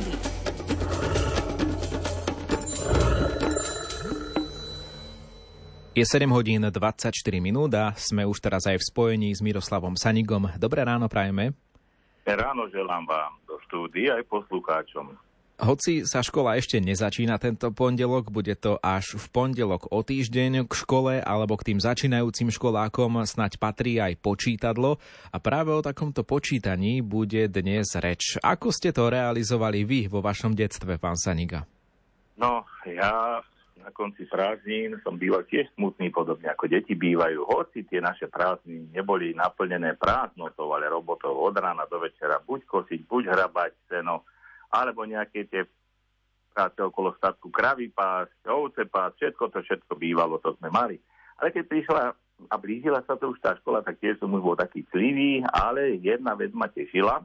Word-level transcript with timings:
prírody. 0.00 0.28
Je 5.90 6.04
7 6.06 6.30
hodín 6.30 6.62
24 6.64 7.12
minút 7.42 7.74
a 7.74 7.92
sme 7.98 8.24
už 8.24 8.40
teraz 8.40 8.64
aj 8.64 8.78
v 8.80 8.84
spojení 8.88 9.30
s 9.34 9.42
Miroslavom 9.44 9.98
Sanigom. 9.98 10.48
Dobré 10.56 10.86
ráno 10.86 11.10
prajeme. 11.10 11.52
Ráno 12.24 12.70
želám 12.70 13.04
vám 13.10 13.32
do 13.44 13.58
štúdia 13.66 14.16
aj 14.16 14.24
poslucháčom. 14.30 15.29
Hoci 15.60 16.08
sa 16.08 16.24
škola 16.24 16.56
ešte 16.56 16.80
nezačína 16.80 17.36
tento 17.36 17.68
pondelok, 17.68 18.32
bude 18.32 18.56
to 18.56 18.80
až 18.80 19.20
v 19.20 19.26
pondelok 19.28 19.92
o 19.92 20.00
týždeň 20.00 20.64
k 20.64 20.72
škole 20.72 21.20
alebo 21.20 21.52
k 21.60 21.68
tým 21.68 21.78
začínajúcim 21.84 22.48
školákom 22.48 23.20
snať 23.28 23.60
patrí 23.60 24.00
aj 24.00 24.16
počítadlo 24.24 24.96
a 25.28 25.36
práve 25.36 25.76
o 25.76 25.84
takomto 25.84 26.24
počítaní 26.24 27.04
bude 27.04 27.44
dnes 27.52 27.92
reč. 28.00 28.40
Ako 28.40 28.72
ste 28.72 28.88
to 28.88 29.12
realizovali 29.12 29.84
vy 29.84 30.08
vo 30.08 30.24
vašom 30.24 30.56
detstve, 30.56 30.96
pán 30.96 31.20
Saniga? 31.20 31.68
No, 32.40 32.64
ja 32.88 33.44
na 33.84 33.92
konci 33.92 34.24
prázdnin 34.32 34.96
som 35.04 35.20
býval 35.20 35.44
tiež 35.44 35.68
smutný, 35.76 36.08
podobne 36.08 36.48
ako 36.48 36.72
deti 36.72 36.96
bývajú. 36.96 37.44
Hoci 37.44 37.84
tie 37.84 38.00
naše 38.00 38.32
prázdniny 38.32 38.96
neboli 38.96 39.36
naplnené 39.36 39.92
prázdnotou, 40.00 40.72
ale 40.72 40.88
robotou 40.88 41.36
od 41.36 41.52
rána 41.52 41.84
do 41.84 42.00
večera. 42.00 42.40
Buď 42.40 42.64
kosiť, 42.64 43.04
buď 43.04 43.28
hrabať 43.28 43.72
seno, 43.92 44.24
alebo 44.70 45.06
nejaké 45.06 45.46
tie 45.50 45.66
práce 46.50 46.78
okolo 46.82 47.14
statku 47.18 47.50
kravy 47.50 47.90
pás, 47.90 48.26
ovce 48.46 48.86
pás, 48.86 49.14
všetko 49.18 49.44
to 49.50 49.58
všetko 49.62 49.92
bývalo, 49.94 50.42
to 50.42 50.54
sme 50.58 50.70
mali. 50.70 50.98
Ale 51.38 51.54
keď 51.54 51.64
prišla 51.66 52.02
a 52.48 52.54
blížila 52.56 53.04
sa 53.04 53.14
to 53.20 53.30
už 53.30 53.38
tá 53.44 53.54
škola, 53.60 53.84
tak 53.84 54.00
tiež 54.00 54.18
som 54.18 54.32
už 54.32 54.42
bol 54.42 54.56
taký 54.56 54.82
clivý, 54.88 55.44
ale 55.46 56.00
jedna 56.00 56.32
vec 56.34 56.50
ma 56.56 56.66
tešila, 56.70 57.22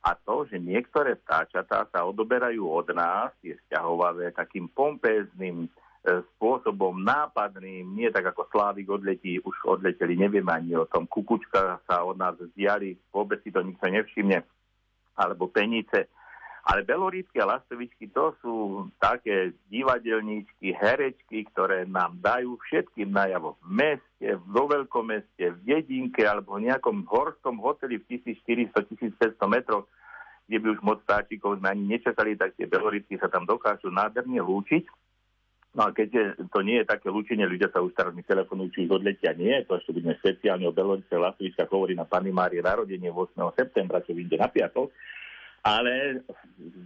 a 0.00 0.16
to, 0.16 0.48
že 0.48 0.56
niektoré 0.56 1.20
vtáčatá 1.20 1.84
sa 1.92 2.08
odoberajú 2.08 2.64
od 2.64 2.88
nás, 2.96 3.36
je 3.44 3.52
vzťahovavé 3.52 4.32
takým 4.32 4.64
pompézným 4.72 5.68
E, 6.00 6.24
spôsobom 6.32 6.96
nápadným, 6.96 7.84
nie 7.92 8.08
tak 8.08 8.32
ako 8.32 8.48
Slávik 8.48 8.88
odletí, 8.88 9.36
už 9.36 9.52
odleteli, 9.68 10.16
neviem 10.16 10.48
ani 10.48 10.72
o 10.72 10.88
tom, 10.88 11.04
kukučka 11.04 11.84
sa 11.84 12.00
od 12.00 12.16
nás 12.16 12.40
vzdiali, 12.40 12.96
vôbec 13.12 13.44
si 13.44 13.52
to 13.52 13.60
nikto 13.60 13.84
nevšimne, 13.84 14.40
alebo 15.20 15.52
penice. 15.52 16.08
Ale 16.70 16.86
belorítky 16.86 17.42
a 17.42 17.50
lastovičky 17.50 18.14
to 18.14 18.30
sú 18.38 18.54
také 19.02 19.50
divadelníčky, 19.74 20.70
herečky, 20.70 21.50
ktoré 21.50 21.82
nám 21.82 22.22
dajú 22.22 22.62
všetkým 22.62 23.10
najavo. 23.10 23.58
V 23.58 23.68
meste, 23.74 24.38
vo 24.46 24.70
veľkom 24.70 25.10
meste, 25.10 25.50
v 25.50 25.58
dedinke 25.66 26.22
alebo 26.22 26.54
v 26.54 26.70
nejakom 26.70 27.10
horskom 27.10 27.58
hoteli 27.58 27.98
v 27.98 28.22
1400-1500 28.22 29.34
metroch, 29.50 29.90
kde 30.46 30.62
by 30.62 30.66
už 30.78 30.80
moc 30.86 31.02
stáčikov 31.02 31.58
sme 31.58 31.74
ani 31.74 31.90
nečakali, 31.90 32.38
tak 32.38 32.54
tie 32.54 32.70
belorítky 32.70 33.18
sa 33.18 33.26
tam 33.26 33.50
dokážu 33.50 33.90
nádherne 33.90 34.38
lúčiť. 34.38 34.86
No 35.74 35.86
a 35.86 35.94
keďže 35.94 36.38
to 36.54 36.62
nie 36.62 36.82
je 36.82 36.86
také 36.86 37.10
lúčenie, 37.10 37.50
ľudia 37.50 37.70
sa 37.74 37.82
už 37.82 37.98
teraz 37.98 38.14
mi 38.14 38.22
telefonujú, 38.22 38.70
či 38.74 38.86
už 38.86 39.02
odletia. 39.02 39.34
Nie, 39.34 39.66
to 39.66 39.74
ešte 39.74 39.90
budeme 39.90 40.14
špeciálne 40.22 40.70
o 40.70 40.74
Belorice 40.74 41.18
Lasovička 41.18 41.66
hovorí 41.66 41.98
na 41.98 42.06
Pani 42.06 42.30
Márie 42.30 42.62
narodenie 42.62 43.10
8. 43.10 43.34
septembra, 43.58 44.02
čo 44.06 44.14
vyjde 44.14 44.38
na 44.38 44.50
piatok, 44.50 44.90
ale 45.60 46.24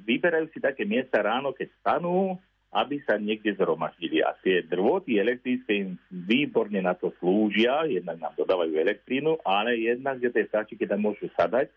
vyberajú 0.06 0.50
si 0.50 0.58
také 0.58 0.82
miesta 0.82 1.22
ráno, 1.22 1.54
keď 1.54 1.68
stanú, 1.82 2.38
aby 2.74 2.98
sa 3.06 3.14
niekde 3.14 3.54
zhromaždili. 3.54 4.18
A 4.26 4.34
tie 4.42 4.66
drôty 4.66 5.22
elektrické 5.22 5.86
im 5.86 5.94
výborne 6.10 6.82
na 6.82 6.98
to 6.98 7.14
slúžia, 7.22 7.86
jednak 7.86 8.18
nám 8.18 8.34
dodávajú 8.34 8.74
elektrínu, 8.74 9.38
ale 9.46 9.78
jednak, 9.78 10.18
že 10.18 10.34
tie 10.34 10.50
stáčiky 10.50 10.82
tam 10.90 11.06
môžu 11.06 11.30
sadať 11.38 11.70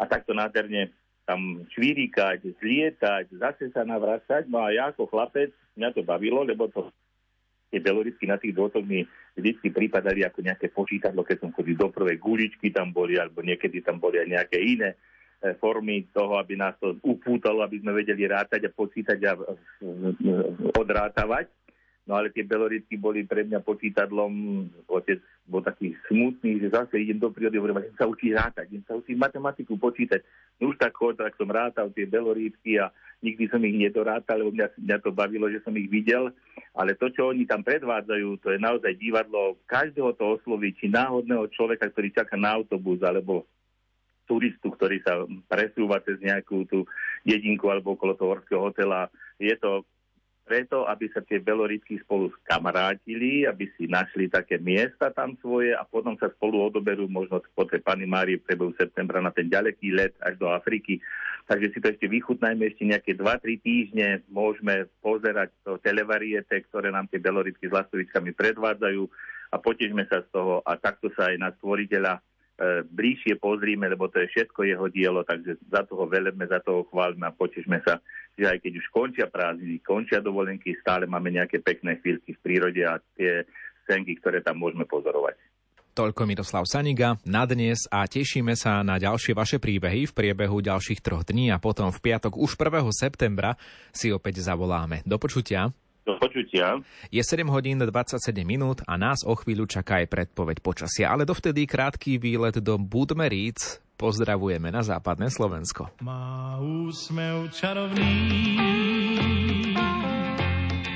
a 0.00 0.08
takto 0.08 0.32
nádherne 0.32 0.88
tam 1.28 1.68
švíríkať, 1.76 2.48
zlietať, 2.58 3.28
zase 3.36 3.70
sa 3.76 3.84
navracať. 3.84 4.48
No 4.48 4.64
a 4.64 4.72
ja 4.72 4.88
ako 4.90 5.06
chlapec, 5.12 5.52
mňa 5.76 5.88
to 5.94 6.02
bavilo, 6.02 6.42
lebo 6.42 6.66
to 6.72 6.88
tie 7.68 7.80
belorysky 7.80 8.28
na 8.28 8.36
tých 8.36 8.56
dôtoch 8.56 8.84
mi 8.84 9.04
vždy 9.36 9.68
pripadali 9.72 10.24
ako 10.24 10.44
nejaké 10.44 10.68
počítadlo, 10.72 11.24
keď 11.24 11.44
som 11.44 11.54
chodil 11.56 11.76
do 11.76 11.88
prvej 11.88 12.20
guličky 12.20 12.68
tam 12.68 12.92
boli, 12.92 13.16
alebo 13.16 13.40
niekedy 13.40 13.80
tam 13.80 13.96
boli 13.96 14.20
aj 14.20 14.28
nejaké 14.28 14.58
iné 14.60 14.96
formy 15.58 16.06
toho, 16.14 16.38
aby 16.38 16.54
nás 16.54 16.78
to 16.78 16.94
upútalo, 17.02 17.66
aby 17.66 17.82
sme 17.82 17.92
vedeli 17.92 18.30
rátať 18.30 18.70
a 18.70 18.74
počítať 18.74 19.18
a 19.26 19.32
odrátavať. 20.78 21.50
No 22.02 22.18
ale 22.18 22.34
tie 22.34 22.42
belorítky 22.42 22.98
boli 22.98 23.22
pre 23.22 23.46
mňa 23.46 23.62
počítadlom, 23.62 24.30
otec 24.90 25.22
bol 25.46 25.62
taký 25.62 25.94
smutný, 26.10 26.58
že 26.58 26.74
zase 26.74 26.98
idem 26.98 27.22
do 27.22 27.30
prírody, 27.30 27.62
hovorím, 27.62 27.78
idem 27.78 27.94
sa 27.94 28.10
učiť 28.10 28.30
rátať, 28.34 28.66
idem 28.74 28.82
sa 28.90 28.98
učiť 28.98 29.14
matematiku 29.14 29.78
počítať. 29.78 30.18
No 30.58 30.74
už 30.74 30.82
tak 30.82 30.98
chod, 30.98 31.14
tak 31.14 31.38
som 31.38 31.46
rátal 31.46 31.94
tie 31.94 32.02
belorítky 32.02 32.82
a 32.82 32.90
nikdy 33.22 33.46
som 33.46 33.62
ich 33.62 33.78
nedorátal, 33.78 34.42
lebo 34.42 34.50
mňa, 34.50 34.82
mňa 34.82 34.98
to 34.98 35.14
bavilo, 35.14 35.46
že 35.46 35.62
som 35.62 35.74
ich 35.78 35.86
videl. 35.86 36.34
Ale 36.74 36.98
to, 36.98 37.06
čo 37.06 37.30
oni 37.30 37.46
tam 37.46 37.62
predvádzajú, 37.62 38.28
to 38.42 38.50
je 38.50 38.58
naozaj 38.58 38.98
divadlo. 38.98 39.62
Každého 39.70 40.10
to 40.18 40.42
osloví, 40.42 40.74
či 40.74 40.90
náhodného 40.90 41.46
človeka, 41.54 41.86
ktorý 41.86 42.10
čaká 42.10 42.34
na 42.34 42.58
autobus, 42.58 42.98
alebo 43.06 43.46
turistu, 44.26 44.72
ktorý 44.72 45.02
sa 45.02 45.22
presúva 45.50 46.00
cez 46.04 46.18
nejakú 46.22 46.64
tú 46.70 46.86
dedinku 47.26 47.68
alebo 47.68 47.94
okolo 47.94 48.14
toho 48.14 48.38
horského 48.38 48.60
hotela. 48.62 49.10
Je 49.38 49.54
to 49.58 49.86
preto, 50.42 50.84
aby 50.90 51.06
sa 51.14 51.22
tie 51.22 51.38
belorítky 51.38 52.02
spolu 52.02 52.28
skamarátili, 52.42 53.46
aby 53.46 53.70
si 53.78 53.86
našli 53.86 54.26
také 54.26 54.58
miesta 54.58 55.14
tam 55.14 55.38
svoje 55.38 55.70
a 55.70 55.86
potom 55.86 56.18
sa 56.18 56.28
spolu 56.34 56.66
odoberú 56.66 57.06
možno 57.06 57.38
po 57.54 57.62
tej 57.62 57.78
Pani 57.78 58.04
Márii 58.04 58.42
v 58.42 58.74
septembra 58.74 59.22
na 59.22 59.30
ten 59.30 59.46
ďaleký 59.46 59.94
let 59.94 60.12
až 60.18 60.34
do 60.42 60.50
Afriky. 60.50 60.98
Takže 61.46 61.72
si 61.74 61.78
to 61.78 61.94
ešte 61.94 62.06
vychutnajme 62.10 62.62
ešte 62.68 62.84
nejaké 62.86 63.12
2-3 63.14 63.62
týždne, 63.62 64.08
môžeme 64.30 64.90
pozerať 64.98 65.54
to 65.62 65.78
televariete, 65.78 66.54
ktoré 66.70 66.90
nám 66.90 67.06
tie 67.06 67.22
belorítky 67.22 67.70
s 67.70 67.74
lastovičkami 67.74 68.34
predvádzajú 68.34 69.02
a 69.52 69.56
potežme 69.58 70.06
sa 70.10 70.26
z 70.26 70.28
toho 70.30 70.62
a 70.66 70.74
takto 70.78 71.10
sa 71.14 71.30
aj 71.30 71.36
na 71.38 71.48
stvoriteľa 71.58 72.18
bližšie 72.86 73.42
pozrime, 73.42 73.90
lebo 73.90 74.06
to 74.06 74.22
je 74.22 74.30
všetko 74.30 74.62
jeho 74.62 74.86
dielo, 74.86 75.26
takže 75.26 75.58
za 75.66 75.82
toho 75.82 76.06
velebme, 76.06 76.46
za 76.46 76.62
toho 76.62 76.86
chválime 76.86 77.26
a 77.26 77.34
potežme 77.34 77.82
sa, 77.82 77.98
že 78.38 78.46
aj 78.46 78.58
keď 78.62 78.72
už 78.78 78.86
končia 78.94 79.26
prázdniny, 79.26 79.82
končia 79.82 80.22
dovolenky, 80.22 80.78
stále 80.78 81.10
máme 81.10 81.34
nejaké 81.34 81.58
pekné 81.58 81.98
chvíľky 81.98 82.38
v 82.38 82.42
prírode 82.42 82.82
a 82.86 83.02
tie 83.18 83.42
scénky, 83.84 84.14
ktoré 84.22 84.40
tam 84.40 84.62
môžeme 84.62 84.86
pozorovať. 84.86 85.34
Toľko 85.92 86.24
Miroslav 86.24 86.64
Saniga 86.64 87.20
na 87.28 87.44
dnes 87.44 87.84
a 87.92 88.08
tešíme 88.08 88.56
sa 88.56 88.80
na 88.80 88.96
ďalšie 88.96 89.36
vaše 89.36 89.60
príbehy 89.60 90.08
v 90.08 90.16
priebehu 90.16 90.64
ďalších 90.64 91.04
troch 91.04 91.20
dní 91.20 91.52
a 91.52 91.60
potom 91.60 91.92
v 91.92 92.00
piatok 92.00 92.40
už 92.40 92.56
1. 92.56 92.88
septembra 92.96 93.60
si 93.92 94.08
opäť 94.08 94.40
zavoláme. 94.40 95.04
Do 95.04 95.20
počutia. 95.20 95.68
Do 96.02 96.18
počutia. 96.18 96.82
Je 97.14 97.22
7 97.22 97.46
hodín 97.46 97.78
27 97.78 98.18
minút 98.42 98.82
a 98.90 98.98
nás 98.98 99.22
o 99.22 99.38
chvíľu 99.38 99.70
čaká 99.70 100.02
aj 100.02 100.10
predpoveď 100.10 100.58
počasia, 100.58 101.14
ale 101.14 101.22
dovtedy 101.22 101.62
krátky 101.62 102.18
výlet 102.18 102.58
do 102.58 102.74
Budmeríc. 102.74 103.78
Pozdravujeme 103.94 104.74
na 104.74 104.82
západné 104.82 105.30
Slovensko. 105.30 105.94
Má 106.02 106.58
úsmev 106.58 107.54
čarovný, 107.54 108.18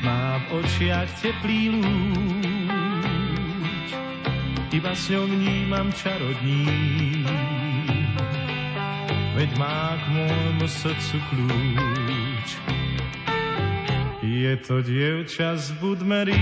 má 0.02 0.42
v 0.42 0.58
očiach 0.58 1.06
teplý 1.22 1.70
lúč, 1.78 2.68
iba 4.74 4.90
s 4.90 5.06
ňou 5.06 5.22
vnímam 5.30 5.86
čarodní, 5.94 6.66
veď 9.38 9.50
má 9.54 9.94
k 10.02 10.04
môjmu 10.10 10.66
srdcu 10.66 11.16
kľúč. 11.30 12.85
Je 14.46 14.54
to 14.62 14.78
dievča 14.78 15.58
z 15.58 15.74
Budmeríc, 15.82 16.38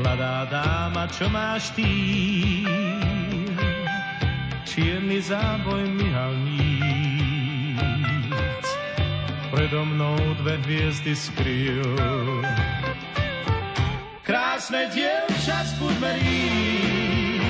mladá 0.00 0.48
dáma, 0.48 1.04
čo 1.12 1.28
máš 1.28 1.76
ty? 1.76 1.92
Čierny 4.64 5.20
záboj 5.20 5.92
myhalníc, 5.92 6.56
predo 9.52 9.84
mnou 9.84 10.16
dve 10.40 10.56
hviezdy 10.64 11.12
skryl. 11.12 11.84
Krásne 14.24 14.88
dievča 14.88 15.68
z 15.68 15.72
Budmeríc, 15.84 17.44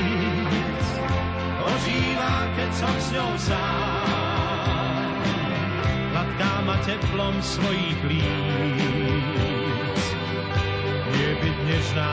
ožíva, 1.63 2.51
keď 2.59 2.71
som 2.75 2.95
s 2.99 3.15
ňou 3.15 3.31
sám 3.39 4.00
teplom 6.85 7.35
svojich 7.43 8.01
líc. 8.09 10.03
Je 11.11 11.31
byť 11.37 11.57
nežná 11.69 12.10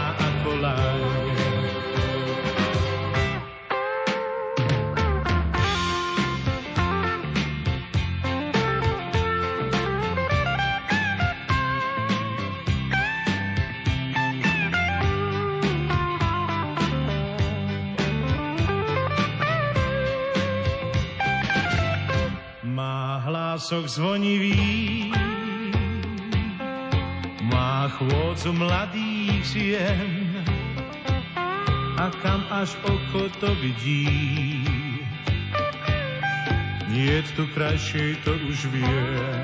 pások 23.67 23.99
zvonivý 23.99 25.11
má 27.51 27.91
chôdzu 27.99 28.55
mladých 28.55 29.43
žien 29.43 30.39
a 31.99 32.07
kam 32.23 32.47
až 32.47 32.79
oko 32.87 33.27
to 33.43 33.51
vidí. 33.59 34.63
Nie 36.87 37.19
tu 37.35 37.43
krajšej, 37.51 38.23
to 38.23 38.39
už 38.47 38.71
viem. 38.71 39.43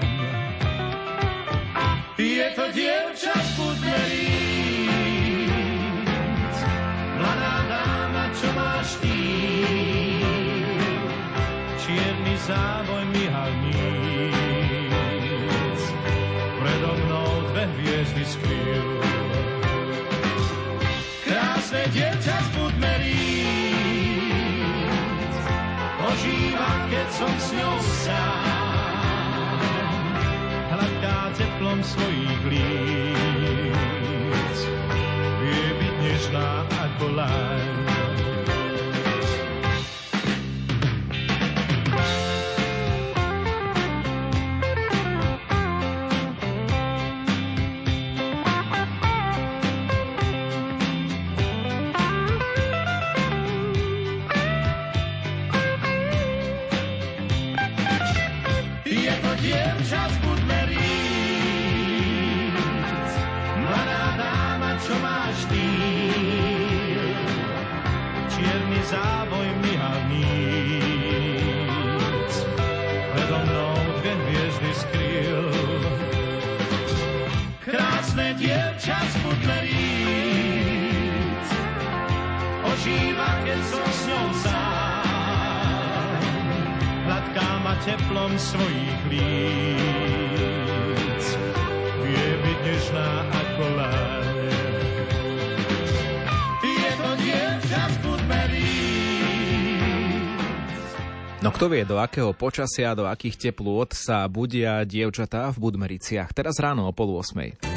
Je 2.16 2.48
to 2.56 2.64
dievča 2.72 3.36
z 3.36 3.50
Budmeríc, 3.60 4.88
mladá 7.20 7.56
dáma, 7.68 8.32
čo 8.32 8.48
máš 8.56 8.88
ty. 9.04 9.20
Čierny 11.84 12.40
závoj 12.48 12.83
skryl. 18.24 19.04
Krásne 21.28 21.84
dievča 21.92 22.40
z 22.40 22.48
Budmeríc, 22.56 23.44
ožíva, 26.00 26.72
keď 26.88 27.08
som 27.12 27.34
s 27.36 27.52
ňou 27.56 27.76
sám. 28.04 28.44
Hladká 30.72 31.18
teplom 31.36 31.84
svojich 31.84 32.42
líc, 32.48 34.58
vie 35.44 35.68
byť 35.80 35.96
nežná 36.02 36.50
ako 36.72 37.06
láň. 37.20 38.03
Čierny 68.54 68.86
závoj 68.86 69.50
mi 69.66 69.74
halníc, 69.82 70.86
predo 73.10 73.42
mnou 73.50 73.74
dve 73.98 74.14
hviezdy 74.14 74.72
skryl. 74.78 75.50
Krásne 77.66 78.38
dievča 78.38 79.02
z 79.10 79.26
Budmeríc, 79.26 79.82
ožíva, 82.62 83.42
keď 83.42 83.58
som 83.66 83.90
s 83.90 84.06
ňou 84.14 84.30
sám, 84.46 86.14
hladká 87.10 87.58
ma 87.66 87.74
teplom 87.82 88.38
svojich 88.38 89.02
líc. 89.10 89.66
Vie 92.06 92.30
byť 92.38 92.58
nežná 92.62 93.26
ako 93.34 93.66
láne. 93.82 94.33
No 101.44 101.52
kto 101.52 101.68
vie, 101.68 101.84
do 101.84 102.00
akého 102.00 102.32
počasia, 102.32 102.96
do 102.96 103.04
akých 103.04 103.52
teplôt 103.52 103.92
sa 103.92 104.24
budia 104.32 104.88
dievčatá 104.88 105.52
v 105.52 105.68
Budmericiach. 105.68 106.32
Teraz 106.32 106.56
ráno 106.56 106.88
o 106.88 106.96
pol 106.96 107.20
8. 107.20 107.73